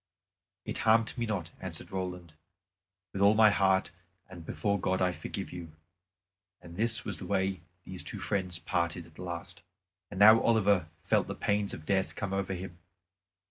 "It 0.65 0.79
harmed 0.79 1.15
me 1.15 1.27
not," 1.27 1.51
answered 1.59 1.91
Roland; 1.91 2.33
"with 3.13 3.21
all 3.21 3.35
my 3.35 3.51
heart 3.51 3.91
and 4.27 4.43
before 4.43 4.79
God 4.79 4.99
I 4.99 5.11
forgive 5.11 5.53
you." 5.53 5.73
And 6.59 6.75
this 6.75 7.05
was 7.05 7.19
the 7.19 7.27
way 7.27 7.61
these 7.83 8.01
two 8.01 8.17
friends 8.19 8.57
parted 8.57 9.05
at 9.05 9.13
the 9.13 9.21
last. 9.21 9.61
And 10.09 10.19
now 10.19 10.41
Oliver 10.41 10.87
felt 11.03 11.27
the 11.27 11.35
pains 11.35 11.71
of 11.71 11.85
death 11.85 12.15
come 12.15 12.33
over 12.33 12.55
him. 12.55 12.79